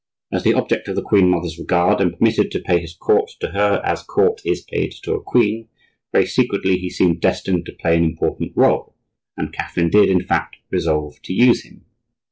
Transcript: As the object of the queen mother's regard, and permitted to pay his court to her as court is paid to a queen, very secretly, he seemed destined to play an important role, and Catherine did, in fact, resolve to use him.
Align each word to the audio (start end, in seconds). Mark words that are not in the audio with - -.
As 0.31 0.41
the 0.43 0.55
object 0.55 0.87
of 0.87 0.95
the 0.95 1.03
queen 1.03 1.29
mother's 1.29 1.59
regard, 1.59 2.01
and 2.01 2.17
permitted 2.17 2.49
to 2.49 2.59
pay 2.59 2.79
his 2.81 2.95
court 2.95 3.29
to 3.39 3.49
her 3.49 3.79
as 3.85 4.01
court 4.01 4.41
is 4.43 4.63
paid 4.63 4.93
to 5.03 5.13
a 5.13 5.21
queen, 5.21 5.69
very 6.11 6.25
secretly, 6.25 6.79
he 6.79 6.89
seemed 6.89 7.21
destined 7.21 7.67
to 7.67 7.75
play 7.79 7.97
an 7.97 8.03
important 8.05 8.53
role, 8.55 8.95
and 9.37 9.53
Catherine 9.53 9.91
did, 9.91 10.09
in 10.09 10.23
fact, 10.25 10.55
resolve 10.71 11.21
to 11.21 11.33
use 11.33 11.63
him. 11.65 11.85